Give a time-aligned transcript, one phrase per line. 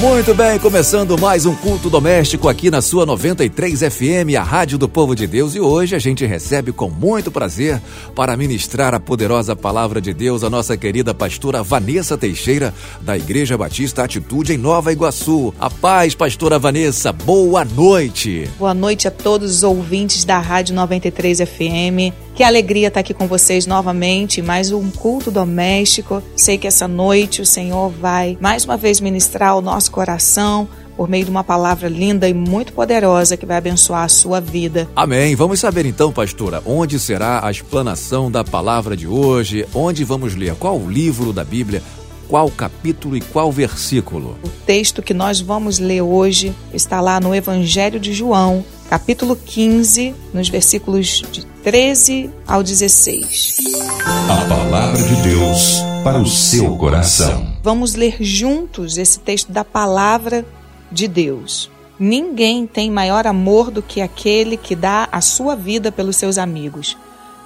[0.00, 4.86] Muito bem, começando mais um culto doméstico aqui na sua 93 FM, a Rádio do
[4.86, 5.54] Povo de Deus.
[5.54, 7.80] E hoje a gente recebe com muito prazer
[8.14, 13.56] para ministrar a poderosa palavra de Deus a nossa querida pastora Vanessa Teixeira, da Igreja
[13.56, 15.54] Batista Atitude em Nova Iguaçu.
[15.58, 18.50] A paz, pastora Vanessa, boa noite.
[18.58, 22.25] Boa noite a todos os ouvintes da Rádio 93 FM.
[22.36, 26.22] Que alegria estar aqui com vocês novamente, mais um culto doméstico.
[26.36, 30.68] Sei que essa noite o Senhor vai mais uma vez ministrar o nosso coração
[30.98, 34.86] por meio de uma palavra linda e muito poderosa que vai abençoar a sua vida.
[34.94, 35.34] Amém.
[35.34, 39.66] Vamos saber então, pastora, onde será a explanação da palavra de hoje?
[39.74, 40.54] Onde vamos ler?
[40.56, 41.82] Qual o livro da Bíblia?
[42.28, 44.36] Qual capítulo e qual versículo?
[44.44, 50.14] O texto que nós vamos ler hoje está lá no Evangelho de João, capítulo 15,
[50.34, 53.56] nos versículos de 13 ao 16.
[54.30, 57.56] A palavra de Deus para o seu coração.
[57.60, 60.46] Vamos ler juntos esse texto da palavra
[60.92, 61.68] de Deus.
[61.98, 66.96] Ninguém tem maior amor do que aquele que dá a sua vida pelos seus amigos.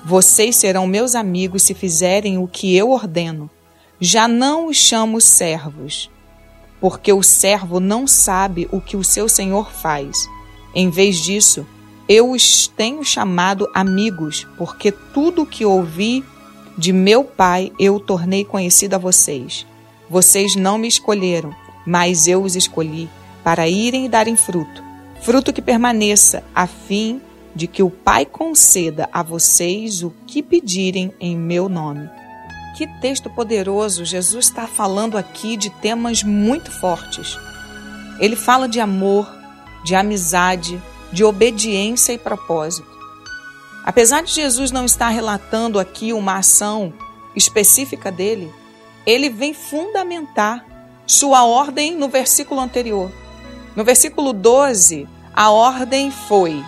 [0.05, 3.49] Vocês serão meus amigos se fizerem o que eu ordeno.
[3.99, 6.11] Já não os chamo servos,
[6.79, 10.29] porque o servo não sabe o que o seu senhor faz
[10.75, 11.67] em vez disso,
[12.13, 16.25] eu os tenho chamado amigos, porque tudo o que ouvi
[16.77, 19.65] de meu Pai eu tornei conhecido a vocês.
[20.09, 21.55] Vocês não me escolheram,
[21.87, 23.09] mas eu os escolhi
[23.45, 24.83] para irem e darem fruto,
[25.23, 27.21] fruto que permaneça, a fim
[27.55, 32.11] de que o Pai conceda a vocês o que pedirem em meu nome.
[32.77, 34.05] Que texto poderoso!
[34.05, 37.39] Jesus está falando aqui de temas muito fortes.
[38.19, 39.31] Ele fala de amor,
[39.85, 42.89] de amizade, de obediência e propósito.
[43.85, 46.93] Apesar de Jesus não estar relatando aqui uma ação
[47.35, 48.53] específica dele,
[49.07, 50.65] ele vem fundamentar
[51.07, 53.11] sua ordem no versículo anterior.
[53.75, 56.63] No versículo 12, a ordem foi: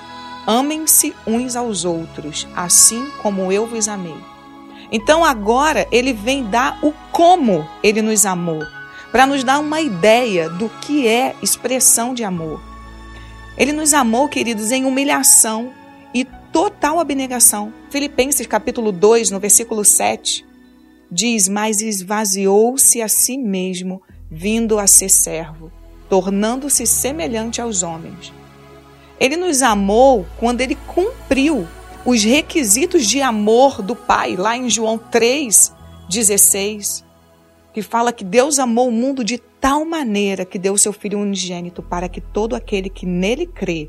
[0.47, 4.17] amem-se uns aos outros, assim como eu vos amei.
[4.91, 8.63] Então agora ele vem dar o como ele nos amou,
[9.11, 12.72] para nos dar uma ideia do que é expressão de amor.
[13.57, 15.73] Ele nos amou, queridos, em humilhação
[16.15, 17.73] e total abnegação.
[17.91, 20.45] Filipenses capítulo 2, no versículo 7,
[21.11, 25.71] diz: Mas esvaziou-se a si mesmo, vindo a ser servo,
[26.09, 28.33] tornando-se semelhante aos homens.
[29.21, 31.69] Ele nos amou quando ele cumpriu
[32.05, 35.73] os requisitos de amor do Pai, lá em João 3,
[36.09, 37.05] 16,
[37.73, 41.21] que fala que Deus amou o mundo de tal maneira que deu o seu Filho
[41.21, 43.89] unigênito para que todo aquele que nele crê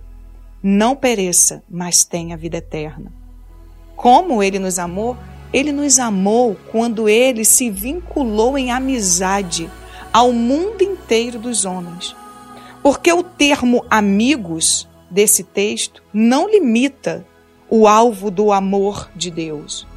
[0.61, 3.11] não pereça, mas tenha vida eterna.
[3.95, 5.17] Como ele nos amou?
[5.51, 9.67] Ele nos amou quando ele se vinculou em amizade
[10.13, 12.15] ao mundo inteiro dos homens.
[12.83, 17.25] Porque o termo amigos desse texto não limita
[17.67, 19.87] o alvo do amor de Deus.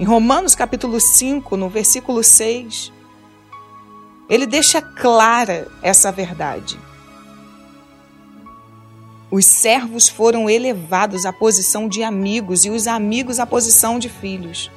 [0.00, 2.95] Em Romanos capítulo 5, no versículo 6,
[4.28, 6.78] ele deixa clara essa verdade.
[9.30, 14.70] Os servos foram elevados à posição de amigos e os amigos à posição de filhos.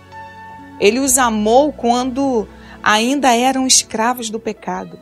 [0.79, 2.47] Ele os amou quando
[2.81, 4.99] ainda eram escravos do pecado.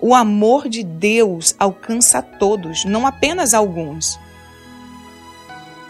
[0.00, 4.18] O amor de Deus alcança todos, não apenas alguns.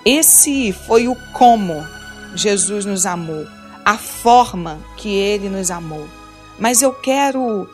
[0.05, 1.75] Esse foi o como
[2.35, 3.47] Jesus nos amou,
[3.85, 6.07] a forma que ele nos amou.
[6.59, 7.69] Mas eu quero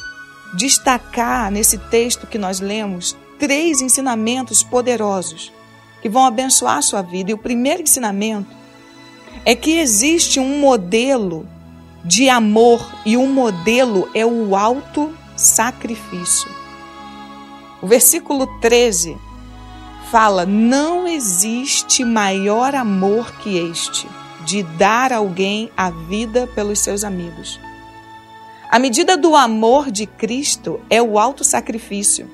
[0.54, 5.52] destacar nesse texto que nós lemos três ensinamentos poderosos
[6.00, 7.30] que vão abençoar a sua vida.
[7.30, 8.56] E o primeiro ensinamento
[9.44, 11.46] é que existe um modelo
[12.04, 16.50] de amor e o um modelo é o alto sacrifício.
[17.82, 19.16] O versículo 13
[20.10, 24.08] fala: Não existe maior amor que este,
[24.44, 27.60] de dar alguém a vida pelos seus amigos.
[28.70, 32.30] A medida do amor de Cristo é o alto sacrifício,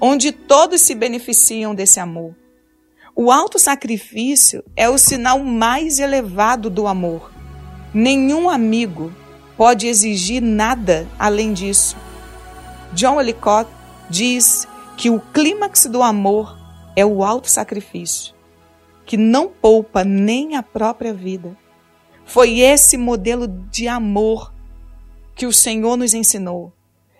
[0.00, 2.34] onde todos se beneficiam desse amor.
[3.14, 7.30] O alto sacrifício é o sinal mais elevado do amor.
[7.92, 9.12] Nenhum amigo
[9.58, 11.98] pode exigir nada além disso.
[12.94, 13.68] John Ellicott
[14.08, 14.66] diz
[14.96, 16.58] que o clímax do amor
[16.96, 18.34] é o alto sacrifício,
[19.04, 21.54] que não poupa nem a própria vida.
[22.24, 24.53] Foi esse modelo de amor
[25.34, 26.72] que o Senhor nos ensinou.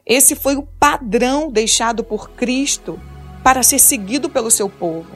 [0.06, 3.00] Esse foi o padrão deixado por Cristo
[3.42, 5.10] para ser seguido pelo seu povo.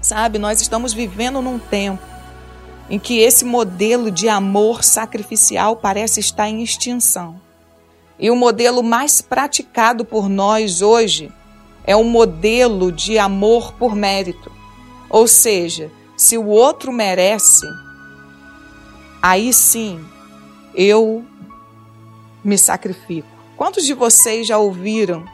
[0.00, 2.02] Sabe, nós estamos vivendo num tempo
[2.90, 7.40] em que esse modelo de amor sacrificial parece estar em extinção.
[8.18, 11.30] E o modelo mais praticado por nós hoje
[11.84, 14.50] é o modelo de amor por mérito.
[15.10, 17.66] Ou seja, se o outro merece,
[19.22, 20.04] aí sim
[20.74, 21.24] eu
[22.44, 23.28] me sacrifico.
[23.56, 25.24] Quantos de vocês já ouviram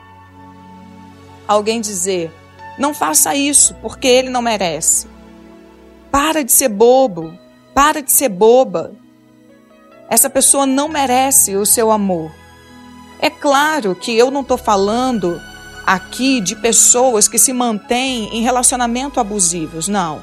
[1.47, 2.33] alguém dizer:
[2.79, 5.07] não faça isso porque ele não merece?
[6.11, 7.37] Para de ser bobo,
[7.75, 8.93] para de ser boba.
[10.09, 12.31] Essa pessoa não merece o seu amor.
[13.19, 15.41] É claro que eu não estou falando
[15.87, 20.23] aqui de pessoas que se mantêm em relacionamento abusivos, não.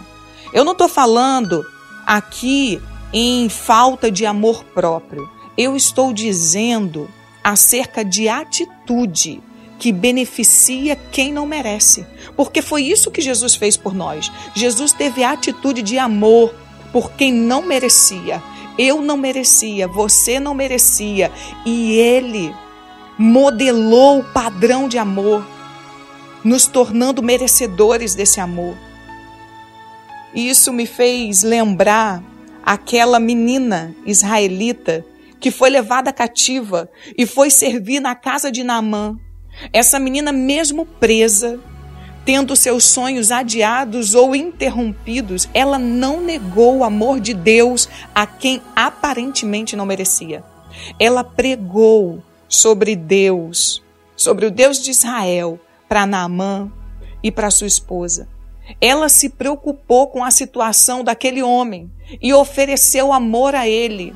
[0.54, 1.66] Eu não estou falando
[2.06, 2.82] aqui
[3.14, 5.30] em falta de amor próprio.
[5.62, 7.08] Eu estou dizendo
[7.44, 9.44] acerca de atitude
[9.78, 12.04] que beneficia quem não merece.
[12.36, 14.32] Porque foi isso que Jesus fez por nós.
[14.56, 16.52] Jesus teve atitude de amor
[16.92, 18.42] por quem não merecia.
[18.76, 21.32] Eu não merecia, você não merecia.
[21.64, 22.52] E ele
[23.16, 25.46] modelou o padrão de amor,
[26.44, 28.76] nos tornando merecedores desse amor.
[30.34, 32.24] E isso me fez lembrar
[32.66, 35.06] aquela menina israelita
[35.42, 39.18] que foi levada cativa e foi servir na casa de Naamã.
[39.74, 41.60] Essa menina, mesmo presa,
[42.24, 48.62] tendo seus sonhos adiados ou interrompidos, ela não negou o amor de Deus a quem
[48.76, 50.44] aparentemente não merecia.
[51.00, 53.84] Ela pregou sobre Deus,
[54.16, 55.60] sobre o Deus de Israel,
[55.90, 56.72] para Naamã
[57.24, 58.30] e para sua esposa.
[58.80, 61.92] Ela se preocupou com a situação daquele homem
[62.22, 64.14] e ofereceu amor a ele.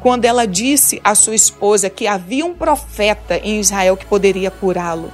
[0.00, 5.12] Quando ela disse à sua esposa que havia um profeta em Israel que poderia curá-lo.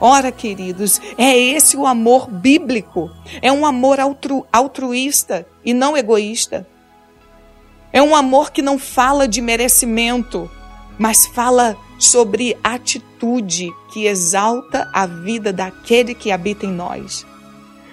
[0.00, 3.10] Ora, queridos, é esse o amor bíblico.
[3.42, 6.66] É um amor altru, altruísta e não egoísta.
[7.92, 10.48] É um amor que não fala de merecimento,
[10.98, 17.26] mas fala sobre atitude que exalta a vida daquele que habita em nós.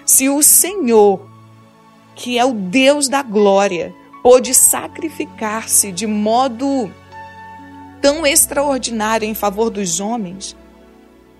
[0.05, 1.25] Se o Senhor,
[2.13, 6.91] que é o Deus da glória, pôde sacrificar-se de modo
[8.01, 10.57] tão extraordinário em favor dos homens,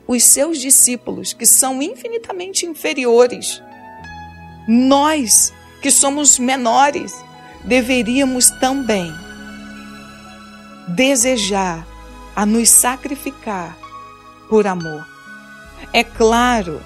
[0.07, 3.59] os seus discípulos, que são infinitamente inferiores,
[4.67, 5.51] nós,
[5.81, 7.11] que somos menores,
[7.63, 9.11] deveríamos também
[10.89, 11.87] desejar
[12.35, 13.75] a nos sacrificar
[14.47, 15.03] por amor.
[15.91, 16.79] É claro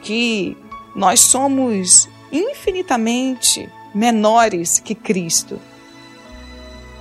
[0.00, 0.56] que
[0.94, 5.60] nós somos infinitamente menores que Cristo.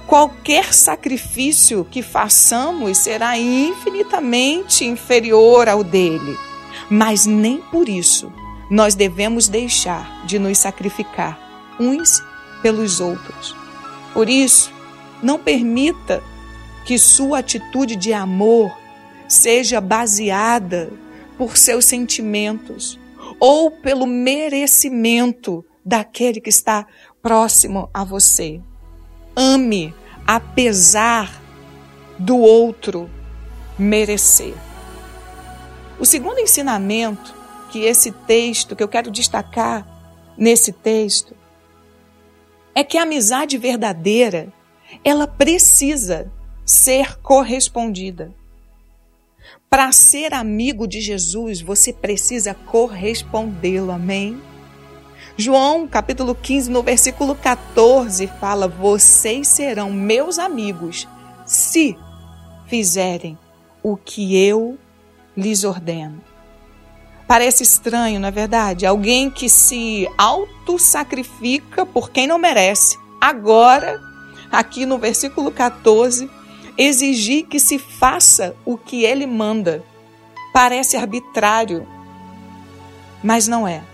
[0.07, 6.37] Qualquer sacrifício que façamos será infinitamente inferior ao dele,
[6.89, 8.31] mas nem por isso
[8.69, 11.39] nós devemos deixar de nos sacrificar
[11.79, 12.23] uns
[12.61, 13.55] pelos outros.
[14.13, 14.71] Por isso,
[15.21, 16.23] não permita
[16.85, 18.71] que sua atitude de amor
[19.27, 20.91] seja baseada
[21.37, 22.99] por seus sentimentos
[23.39, 26.85] ou pelo merecimento daquele que está
[27.21, 28.61] próximo a você.
[29.35, 29.93] Ame
[30.25, 31.41] apesar
[32.17, 33.09] do outro
[33.77, 34.53] merecer.
[35.99, 37.33] O segundo ensinamento
[37.71, 39.87] que esse texto, que eu quero destacar
[40.37, 41.35] nesse texto,
[42.73, 44.51] é que a amizade verdadeira,
[45.03, 46.31] ela precisa
[46.65, 48.33] ser correspondida.
[49.69, 54.41] Para ser amigo de Jesus, você precisa correspondê-lo, amém?
[55.41, 61.07] João, capítulo 15, no versículo 14, fala: Vocês serão meus amigos
[61.47, 61.97] se
[62.67, 63.35] fizerem
[63.81, 64.77] o que eu
[65.35, 66.21] lhes ordeno.
[67.27, 68.85] Parece estranho, não é verdade?
[68.85, 72.95] Alguém que se auto-sacrifica por quem não merece.
[73.19, 73.99] Agora,
[74.51, 76.29] aqui no versículo 14,
[76.77, 79.83] exigir que se faça o que ele manda.
[80.53, 81.87] Parece arbitrário,
[83.23, 83.89] mas não é.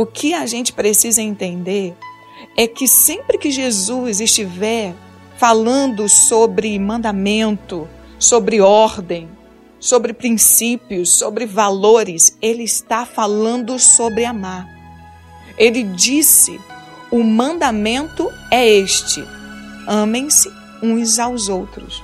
[0.00, 1.94] O que a gente precisa entender
[2.56, 4.94] é que sempre que Jesus estiver
[5.36, 7.86] falando sobre mandamento,
[8.18, 9.28] sobre ordem,
[9.78, 14.66] sobre princípios, sobre valores, ele está falando sobre amar.
[15.58, 16.58] Ele disse:
[17.10, 19.22] o mandamento é este:
[19.86, 20.50] amem-se
[20.82, 22.02] uns aos outros.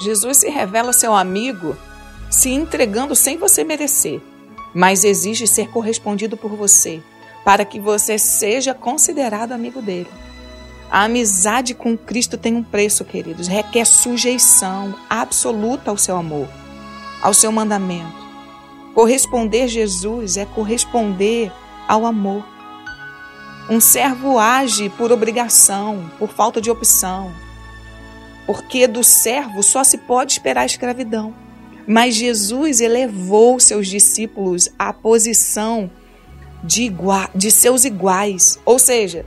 [0.00, 1.76] Jesus se revela seu amigo
[2.30, 4.22] se entregando sem você merecer,
[4.74, 7.02] mas exige ser correspondido por você,
[7.44, 10.10] para que você seja considerado amigo dele.
[10.90, 16.48] A amizade com Cristo tem um preço, queridos, requer sujeição absoluta ao seu amor,
[17.22, 18.20] ao seu mandamento.
[18.94, 21.52] Corresponder Jesus é corresponder
[21.86, 22.44] ao amor.
[23.68, 27.32] Um servo age por obrigação, por falta de opção,
[28.46, 31.32] porque do servo só se pode esperar a escravidão.
[31.90, 35.90] Mas Jesus elevou seus discípulos à posição
[36.62, 39.26] de, igual, de seus iguais, ou seja,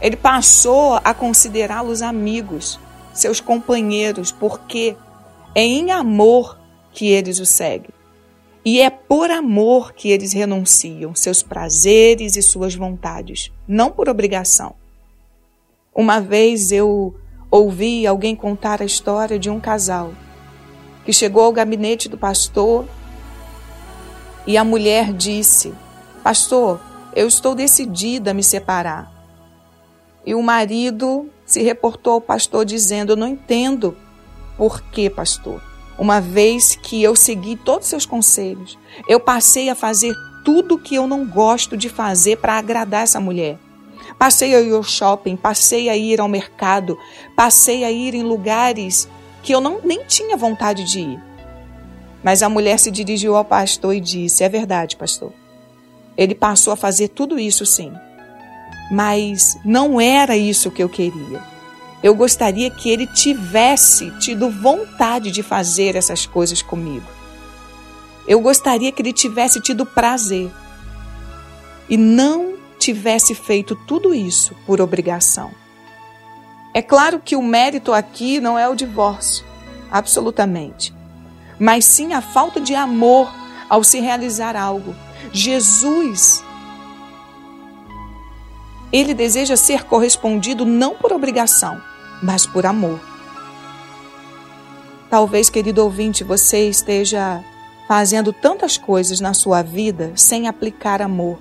[0.00, 2.80] ele passou a considerá-los amigos,
[3.14, 4.96] seus companheiros, porque
[5.54, 6.58] é em amor
[6.92, 7.90] que eles o seguem.
[8.64, 14.74] E é por amor que eles renunciam seus prazeres e suas vontades, não por obrigação.
[15.94, 17.14] Uma vez eu
[17.52, 20.12] ouvi alguém contar a história de um casal
[21.10, 22.86] que chegou ao gabinete do pastor
[24.46, 25.74] e a mulher disse:
[26.22, 26.80] Pastor,
[27.16, 29.12] eu estou decidida a me separar.
[30.24, 33.96] E o marido se reportou ao pastor dizendo: Eu não entendo
[34.56, 35.60] por que, pastor.
[35.98, 40.14] Uma vez que eu segui todos os seus conselhos, eu passei a fazer
[40.44, 43.58] tudo que eu não gosto de fazer para agradar essa mulher.
[44.16, 46.96] Passei a ir ao shopping, passei a ir ao mercado,
[47.34, 49.08] passei a ir em lugares
[49.42, 51.20] que eu não, nem tinha vontade de ir.
[52.22, 55.32] Mas a mulher se dirigiu ao pastor e disse: É verdade, pastor.
[56.16, 57.92] Ele passou a fazer tudo isso sim.
[58.90, 61.40] Mas não era isso que eu queria.
[62.02, 67.06] Eu gostaria que ele tivesse tido vontade de fazer essas coisas comigo.
[68.26, 70.50] Eu gostaria que ele tivesse tido prazer
[71.88, 75.50] e não tivesse feito tudo isso por obrigação.
[76.72, 79.44] É claro que o mérito aqui não é o divórcio,
[79.90, 80.94] absolutamente,
[81.58, 83.32] mas sim a falta de amor
[83.68, 84.94] ao se realizar algo.
[85.32, 86.44] Jesus
[88.92, 91.80] ele deseja ser correspondido não por obrigação,
[92.22, 93.00] mas por amor.
[95.08, 97.42] Talvez, querido ouvinte, você esteja
[97.86, 101.38] fazendo tantas coisas na sua vida sem aplicar amor.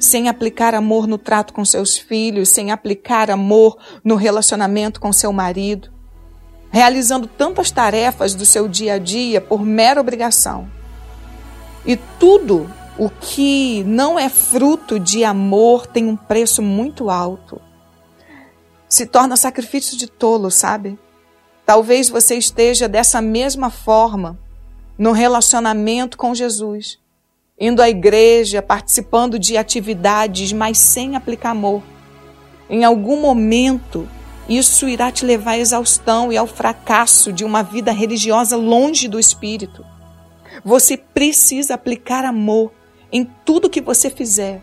[0.00, 5.32] Sem aplicar amor no trato com seus filhos, sem aplicar amor no relacionamento com seu
[5.32, 5.92] marido,
[6.70, 10.68] realizando tantas tarefas do seu dia a dia por mera obrigação.
[11.84, 17.60] E tudo o que não é fruto de amor tem um preço muito alto.
[18.88, 20.98] Se torna sacrifício de tolo, sabe?
[21.64, 24.38] Talvez você esteja dessa mesma forma
[24.98, 26.99] no relacionamento com Jesus,
[27.60, 31.82] indo à igreja, participando de atividades, mas sem aplicar amor.
[32.70, 34.08] Em algum momento,
[34.48, 39.20] isso irá te levar à exaustão e ao fracasso de uma vida religiosa longe do
[39.20, 39.84] Espírito.
[40.64, 42.72] Você precisa aplicar amor
[43.12, 44.62] em tudo que você fizer.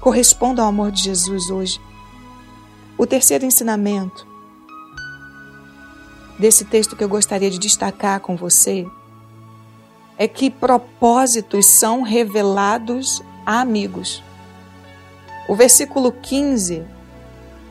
[0.00, 1.80] Corresponda ao amor de Jesus hoje.
[2.98, 4.26] O terceiro ensinamento
[6.38, 8.86] desse texto que eu gostaria de destacar com você
[10.18, 14.22] é que propósitos são revelados a amigos.
[15.48, 16.82] O versículo 15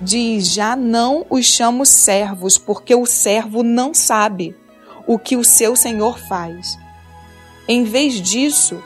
[0.01, 4.55] diz: Já não os chamo servos, porque o servo não sabe
[5.07, 6.77] o que o seu senhor faz.
[7.67, 8.81] Em vez disso,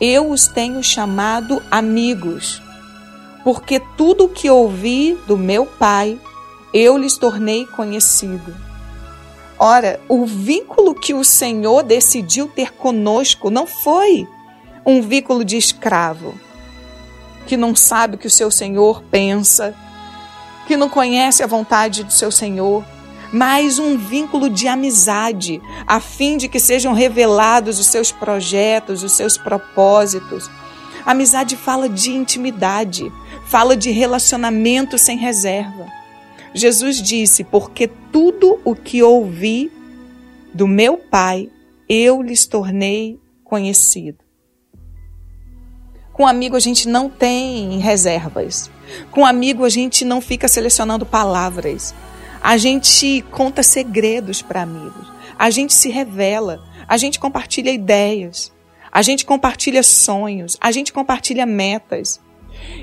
[0.00, 2.62] eu os tenho chamado amigos,
[3.44, 6.18] porque tudo o que ouvi do meu Pai,
[6.72, 8.71] eu lhes tornei conhecido.
[9.64, 14.26] Ora, o vínculo que o Senhor decidiu ter conosco não foi
[14.84, 16.34] um vínculo de escravo,
[17.46, 19.72] que não sabe o que o seu Senhor pensa,
[20.66, 22.84] que não conhece a vontade do seu Senhor,
[23.32, 29.12] mas um vínculo de amizade, a fim de que sejam revelados os seus projetos, os
[29.12, 30.50] seus propósitos.
[31.06, 33.12] amizade fala de intimidade,
[33.46, 36.01] fala de relacionamento sem reserva.
[36.54, 39.70] Jesus disse: Porque tudo o que ouvi
[40.52, 41.50] do meu Pai,
[41.88, 44.18] eu lhes tornei conhecido.
[46.12, 48.70] Com amigo a gente não tem reservas.
[49.10, 51.94] Com amigo a gente não fica selecionando palavras.
[52.42, 55.10] A gente conta segredos para amigos.
[55.38, 56.62] A gente se revela.
[56.86, 58.52] A gente compartilha ideias.
[58.90, 60.58] A gente compartilha sonhos.
[60.60, 62.20] A gente compartilha metas.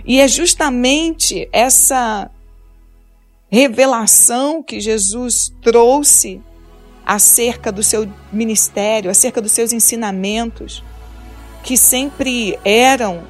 [0.06, 2.32] E é justamente essa
[3.50, 6.42] revelação que Jesus trouxe
[7.06, 10.84] acerca do seu ministério, acerca dos seus ensinamentos,
[11.64, 13.24] que sempre eram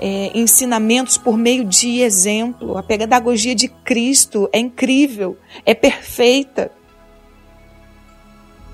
[0.00, 2.78] é, ensinamentos por meio de exemplo.
[2.78, 6.72] A pedagogia de Cristo é incrível, é perfeita.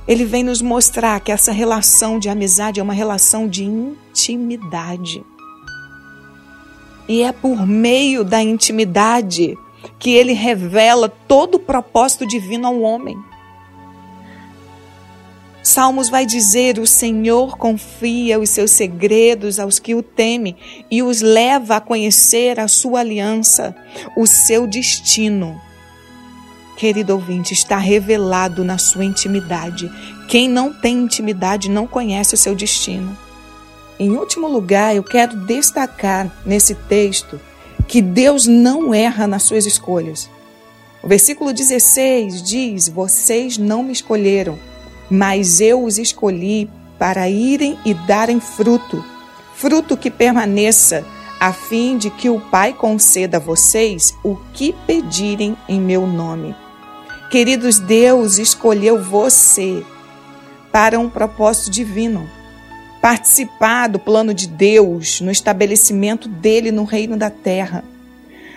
[0.06, 5.24] Ele vem nos mostrar que essa relação de amizade é uma relação de intimidade.
[7.08, 9.58] E é por meio da intimidade
[9.98, 13.16] que ele revela todo o propósito divino ao homem.
[15.62, 20.54] Salmos vai dizer: O Senhor confia os seus segredos aos que o temem
[20.90, 23.74] e os leva a conhecer a sua aliança,
[24.14, 25.58] o seu destino.
[26.76, 29.90] Querido ouvinte, está revelado na sua intimidade.
[30.28, 33.16] Quem não tem intimidade não conhece o seu destino.
[33.98, 37.40] Em último lugar, eu quero destacar nesse texto
[37.84, 40.28] que Deus não erra nas suas escolhas.
[41.02, 44.58] O versículo 16 diz: Vocês não me escolheram
[45.10, 49.04] mas eu os escolhi para irem e darem fruto,
[49.54, 51.04] fruto que permaneça,
[51.38, 56.54] a fim de que o Pai conceda a vocês o que pedirem em meu nome.
[57.30, 59.84] Queridos, Deus escolheu você
[60.72, 62.28] para um propósito divino.
[63.04, 67.84] Participar do plano de Deus no estabelecimento dele no reino da terra.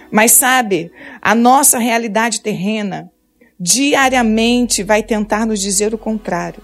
[0.10, 0.90] Mas sabe,
[1.22, 3.12] a nossa realidade terrena
[3.60, 6.64] diariamente vai tentar nos dizer o contrário.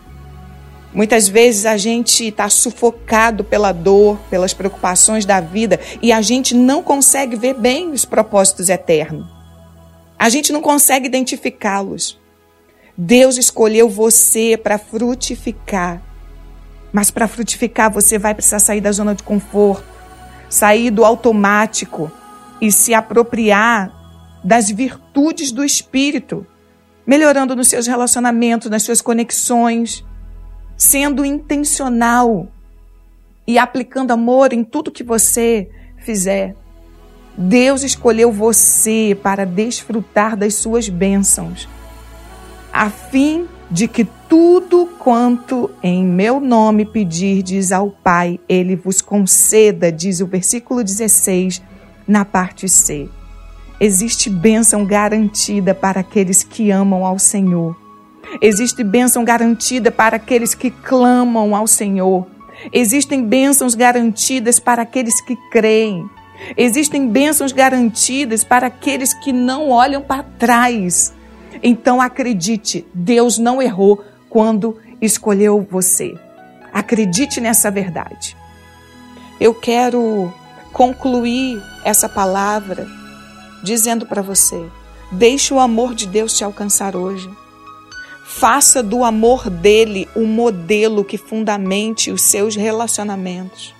[0.93, 6.55] Muitas vezes a gente está sufocado pela dor, pelas preocupações da vida e a gente
[6.55, 9.27] não consegue ver bem os propósitos eternos.
[10.17, 12.17] A gente não consegue identificá-los.
[12.97, 16.12] Deus escolheu você para frutificar.
[16.93, 19.83] Mas para frutificar, você vai precisar sair da zona de conforto,
[20.47, 22.09] sair do automático
[22.61, 23.91] e se apropriar
[24.43, 26.47] das virtudes do Espírito
[27.05, 30.03] melhorando nos seus relacionamentos, nas suas conexões,
[30.77, 32.47] sendo intencional
[33.45, 36.55] e aplicando amor em tudo que você fizer.
[37.37, 41.67] Deus escolheu você para desfrutar das suas bênçãos,
[42.71, 49.91] a fim de que tudo quanto em meu nome pedirdes ao Pai, ele vos conceda,
[49.91, 51.61] diz o versículo 16,
[52.07, 53.09] na parte C.
[53.79, 57.75] Existe bênção garantida para aqueles que amam ao Senhor.
[58.41, 62.27] Existe bênção garantida para aqueles que clamam ao Senhor.
[62.71, 66.05] Existem bênçãos garantidas para aqueles que creem.
[66.57, 71.13] Existem bênçãos garantidas para aqueles que não olham para trás.
[71.63, 76.13] Então acredite, Deus não errou quando escolheu você.
[76.73, 78.35] Acredite nessa verdade.
[79.39, 80.33] Eu quero
[80.73, 82.85] concluir essa palavra
[83.63, 84.61] dizendo para você:
[85.11, 87.29] deixe o amor de Deus te alcançar hoje.
[88.25, 93.73] Faça do amor dele o modelo que fundamente os seus relacionamentos.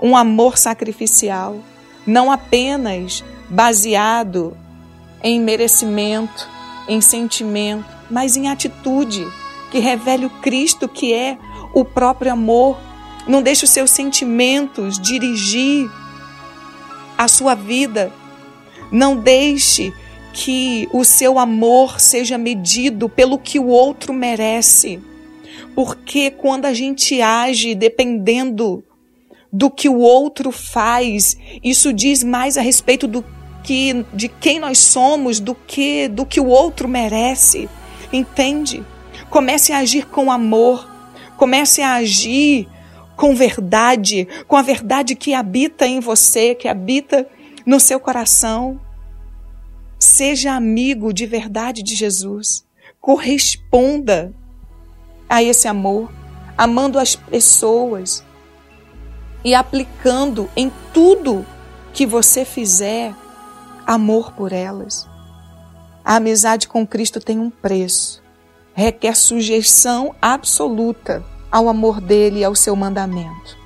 [0.00, 1.58] Um amor sacrificial,
[2.06, 4.56] não apenas baseado
[5.22, 6.53] em merecimento,
[6.88, 9.26] em sentimento, mas em atitude
[9.70, 11.38] que revele o Cristo que é
[11.72, 12.78] o próprio amor.
[13.26, 15.90] Não deixe os seus sentimentos dirigir
[17.16, 18.12] a sua vida
[18.94, 19.92] não deixe
[20.32, 25.00] que o seu amor seja medido pelo que o outro merece.
[25.74, 28.84] Porque quando a gente age dependendo
[29.52, 33.24] do que o outro faz, isso diz mais a respeito do
[33.64, 37.68] que de quem nós somos do que do que o outro merece.
[38.12, 38.84] Entende?
[39.30, 40.88] Comece a agir com amor.
[41.36, 42.68] Comece a agir
[43.16, 47.26] com verdade, com a verdade que habita em você, que habita
[47.64, 48.78] no seu coração.
[49.98, 52.64] Seja amigo de verdade de Jesus.
[53.00, 54.32] Corresponda
[55.28, 56.12] a esse amor,
[56.56, 58.22] amando as pessoas
[59.44, 61.46] e aplicando em tudo
[61.92, 63.14] que você fizer
[63.86, 65.08] amor por elas.
[66.04, 68.22] A amizade com Cristo tem um preço.
[68.74, 73.56] Requer sujeição absoluta ao amor dele e ao seu mandamento.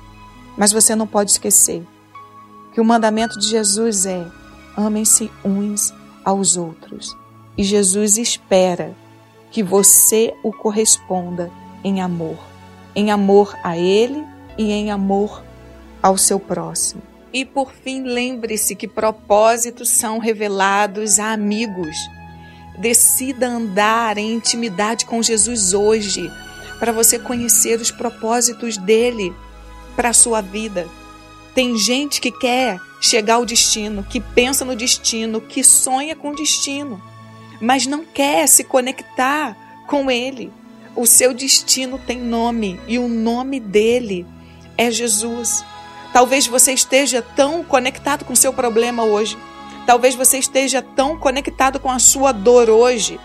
[0.57, 1.85] Mas você não pode esquecer
[2.73, 4.25] que o mandamento de Jesus é:
[4.77, 7.17] amem-se uns aos outros.
[7.57, 8.95] E Jesus espera
[9.51, 11.51] que você o corresponda
[11.83, 12.37] em amor,
[12.95, 14.23] em amor a Ele
[14.57, 15.43] e em amor
[16.01, 17.01] ao seu próximo.
[17.31, 21.95] E por fim, lembre-se que propósitos são revelados a amigos.
[22.77, 26.31] Decida andar em intimidade com Jesus hoje,
[26.79, 29.33] para você conhecer os propósitos dele
[29.95, 30.87] para a sua vida.
[31.53, 36.35] Tem gente que quer chegar ao destino, que pensa no destino, que sonha com o
[36.35, 37.01] destino,
[37.61, 40.51] mas não quer se conectar com ele.
[40.95, 44.25] O seu destino tem nome e o nome dele
[44.77, 45.63] é Jesus.
[46.11, 49.37] Talvez você esteja tão conectado com o seu problema hoje,
[49.85, 53.19] talvez você esteja tão conectado com a sua dor hoje,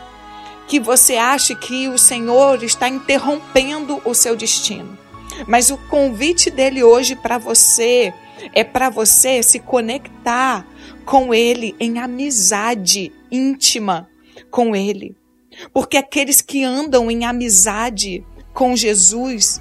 [0.66, 4.98] que você ache que o Senhor está interrompendo o seu destino.
[5.46, 8.12] Mas o convite dele hoje para você
[8.52, 10.66] é para você se conectar
[11.04, 14.08] com ele em amizade íntima
[14.50, 15.16] com ele.
[15.72, 19.60] Porque aqueles que andam em amizade com Jesus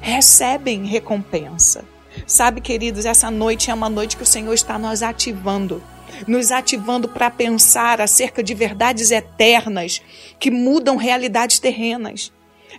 [0.00, 1.84] recebem recompensa.
[2.26, 5.82] Sabe, queridos, essa noite é uma noite que o Senhor está nos ativando
[6.26, 10.00] nos ativando para pensar acerca de verdades eternas
[10.38, 12.32] que mudam realidades terrenas.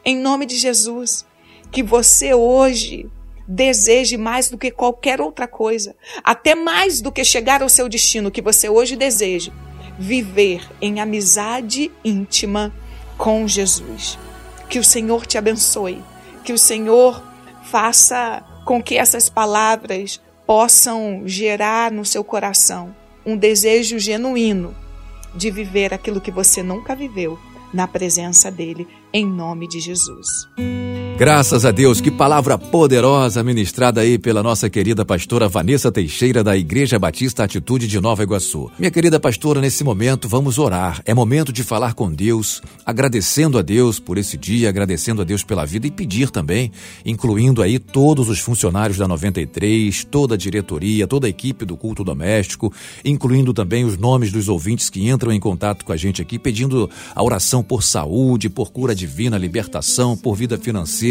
[0.03, 1.25] Em nome de Jesus,
[1.71, 3.09] que você hoje
[3.47, 8.31] deseje mais do que qualquer outra coisa, até mais do que chegar ao seu destino,
[8.31, 9.53] que você hoje deseje
[9.99, 12.73] viver em amizade íntima
[13.17, 14.17] com Jesus.
[14.69, 16.01] Que o Senhor te abençoe,
[16.43, 17.23] que o Senhor
[17.63, 22.93] faça com que essas palavras possam gerar no seu coração
[23.25, 24.75] um desejo genuíno
[25.33, 27.39] de viver aquilo que você nunca viveu
[27.73, 30.27] na presença dele, em nome de Jesus.
[31.17, 36.57] Graças a Deus, que palavra poderosa ministrada aí pela nossa querida pastora Vanessa Teixeira da
[36.57, 38.69] Igreja Batista Atitude de Nova Iguaçu.
[38.77, 41.01] Minha querida pastora, nesse momento vamos orar.
[41.05, 45.41] É momento de falar com Deus, agradecendo a Deus por esse dia, agradecendo a Deus
[45.41, 46.69] pela vida e pedir também,
[47.05, 52.03] incluindo aí todos os funcionários da 93, toda a diretoria, toda a equipe do culto
[52.03, 52.73] doméstico,
[53.05, 56.89] incluindo também os nomes dos ouvintes que entram em contato com a gente aqui, pedindo
[57.15, 61.04] a oração por saúde, por cura divina, libertação, por vida financeira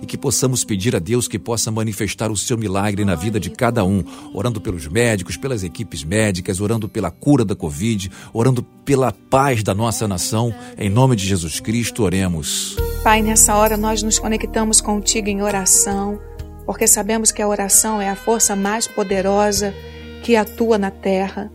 [0.00, 3.50] e que possamos pedir a Deus que possa manifestar o seu milagre na vida de
[3.50, 9.12] cada um, orando pelos médicos, pelas equipes médicas, orando pela cura da Covid, orando pela
[9.12, 10.54] paz da nossa nação.
[10.78, 12.76] Em nome de Jesus Cristo, oremos.
[13.02, 16.20] Pai, nessa hora nós nos conectamos contigo em oração,
[16.64, 19.74] porque sabemos que a oração é a força mais poderosa
[20.22, 21.50] que atua na terra.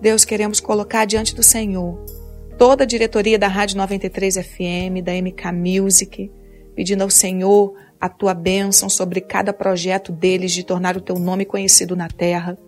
[0.00, 1.98] Deus, queremos colocar diante do Senhor
[2.60, 6.30] toda a diretoria da Rádio 93 FM, da MK Music,
[6.74, 11.44] pedindo ao Senhor a tua bênção sobre cada projeto deles de tornar o teu nome
[11.44, 12.58] conhecido na terra.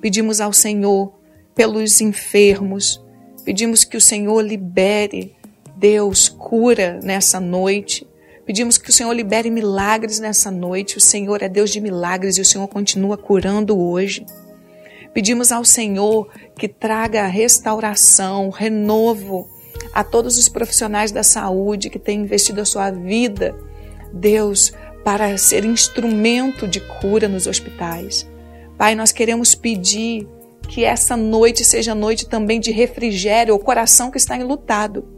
[0.00, 1.14] Pedimos ao Senhor
[1.54, 3.02] pelos enfermos,
[3.44, 5.34] pedimos que o Senhor libere,
[5.76, 8.06] Deus, cura nessa noite.
[8.44, 10.98] Pedimos que o Senhor libere milagres nessa noite.
[10.98, 14.24] O Senhor é Deus de milagres e o Senhor continua curando hoje.
[15.12, 19.48] Pedimos ao Senhor que traga restauração, renovo
[19.96, 23.56] a todos os profissionais da saúde que têm investido a sua vida,
[24.12, 24.70] Deus,
[25.02, 28.28] para ser instrumento de cura nos hospitais.
[28.76, 30.28] Pai, nós queremos pedir
[30.68, 35.08] que essa noite seja noite também de refrigério ao coração que está enlutado,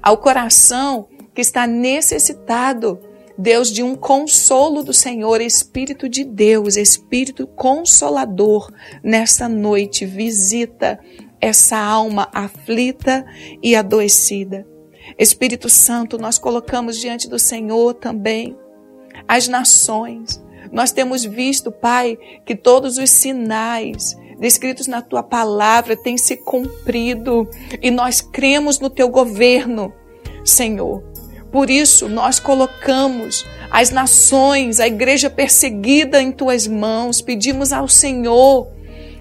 [0.00, 3.00] ao coração que está necessitado,
[3.36, 8.72] Deus, de um consolo do Senhor, Espírito de Deus, Espírito consolador,
[9.02, 11.00] nesta noite visita
[11.44, 13.22] essa alma aflita
[13.62, 14.66] e adoecida.
[15.18, 18.56] Espírito Santo, nós colocamos diante do Senhor também
[19.28, 20.42] as nações.
[20.72, 27.46] Nós temos visto, Pai, que todos os sinais descritos na tua palavra têm se cumprido
[27.82, 29.92] e nós cremos no teu governo,
[30.46, 31.04] Senhor.
[31.52, 38.72] Por isso, nós colocamos as nações, a igreja perseguida em tuas mãos, pedimos ao Senhor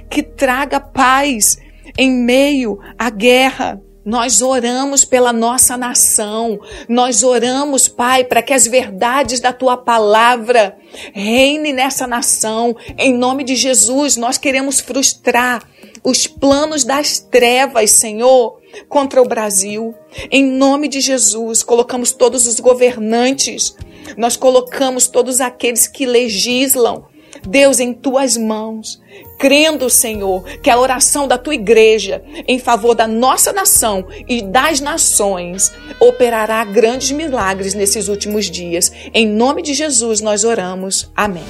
[0.09, 1.57] que traga paz
[1.97, 3.82] em meio à guerra.
[4.06, 6.60] Nós oramos pela nossa nação.
[6.89, 10.77] Nós oramos, Pai, para que as verdades da tua palavra
[11.13, 12.75] reine nessa nação.
[12.97, 15.63] Em nome de Jesus, nós queremos frustrar
[16.03, 19.95] os planos das trevas, Senhor, contra o Brasil.
[20.29, 23.75] Em nome de Jesus, colocamos todos os governantes,
[24.17, 27.06] nós colocamos todos aqueles que legislam,
[27.49, 29.01] Deus, em tuas mãos
[29.38, 34.79] crendo, Senhor, que a oração da tua igreja em favor da nossa nação e das
[34.79, 38.89] nações operará grandes milagres nesses últimos dias.
[39.13, 41.12] Em nome de Jesus nós oramos.
[41.13, 41.43] Amém.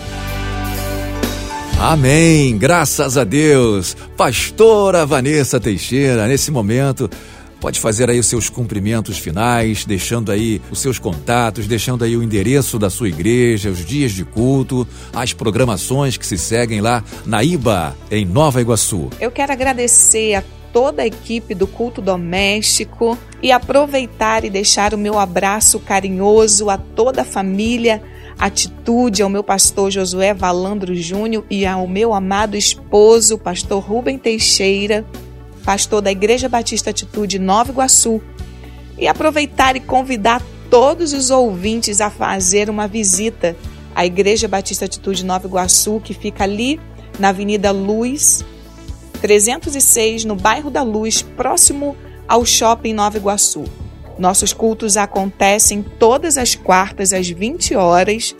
[1.79, 2.57] Amém.
[2.57, 3.95] Graças a Deus.
[4.17, 7.09] Pastora Vanessa Teixeira, nesse momento,
[7.63, 12.21] Pode fazer aí os seus cumprimentos finais, deixando aí os seus contatos, deixando aí o
[12.21, 17.41] endereço da sua igreja, os dias de culto, as programações que se seguem lá na
[17.41, 19.09] IBA, em Nova Iguaçu.
[19.17, 24.97] Eu quero agradecer a toda a equipe do culto doméstico e aproveitar e deixar o
[24.97, 28.03] meu abraço carinhoso a toda a família
[28.37, 35.05] Atitude, ao meu pastor Josué Valandro Júnior e ao meu amado esposo, pastor Rubem Teixeira
[35.63, 38.21] pastor da Igreja Batista Atitude Nova Iguaçu,
[38.97, 43.55] e aproveitar e convidar todos os ouvintes a fazer uma visita
[43.95, 46.79] à Igreja Batista Atitude Nova Iguaçu, que fica ali
[47.19, 48.43] na Avenida Luz,
[49.21, 51.95] 306, no bairro da Luz, próximo
[52.27, 53.63] ao Shopping Nova Iguaçu.
[54.17, 58.35] Nossos cultos acontecem todas as quartas às 20 horas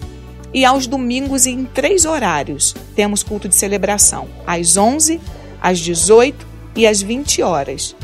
[0.54, 2.76] e aos domingos em três horários.
[2.96, 5.20] Temos culto de celebração às 11,
[5.62, 7.96] às 18 e às 20 horas.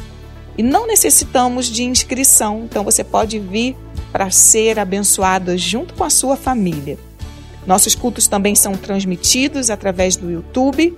[0.57, 3.75] E não necessitamos de inscrição, então você pode vir
[4.11, 6.97] para ser abençoada junto com a sua família.
[7.65, 10.97] Nossos cultos também são transmitidos através do YouTube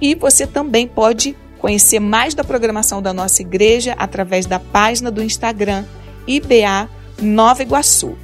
[0.00, 5.22] e você também pode conhecer mais da programação da nossa igreja através da página do
[5.22, 5.84] Instagram
[6.26, 6.88] IBA
[7.20, 8.16] Nova Iguaçu.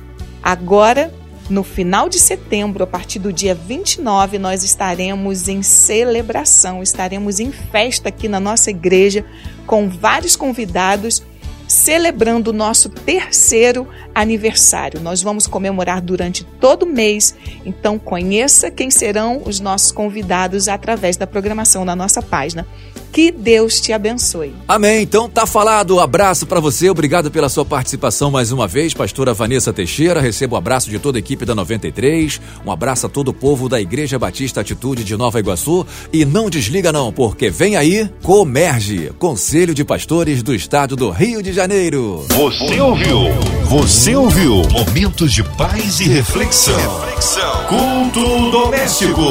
[0.42, 1.12] Agora,
[1.50, 7.50] no final de setembro, a partir do dia 29, nós estaremos em celebração, estaremos em
[7.50, 9.24] festa aqui na nossa igreja
[9.66, 11.22] com vários convidados
[11.70, 15.00] celebrando o nosso terceiro aniversário.
[15.00, 17.32] Nós vamos comemorar durante todo o mês,
[17.64, 22.66] então conheça quem serão os nossos convidados através da programação na nossa página.
[23.12, 24.54] Que Deus te abençoe.
[24.68, 25.02] Amém.
[25.02, 25.98] Então tá falado.
[25.98, 26.88] Abraço para você.
[26.88, 30.20] Obrigado pela sua participação mais uma vez, pastora Vanessa Teixeira.
[30.20, 32.40] Recebo o abraço de toda a equipe da 93.
[32.64, 36.48] Um abraço a todo o povo da Igreja Batista Atitude de Nova Iguaçu e não
[36.48, 42.24] desliga não, porque vem aí Comerge, Conselho de Pastores do Estado do Rio de Janeiro.
[42.28, 43.18] Você ouviu?
[43.64, 44.62] Você ouviu?
[44.70, 46.76] Momentos de paz e reflexão.
[47.00, 47.66] reflexão.
[47.66, 49.22] Culto doméstico.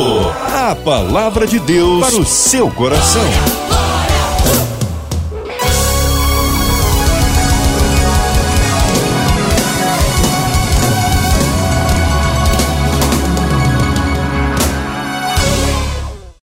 [0.53, 3.68] A palavra de Deus para o seu coração.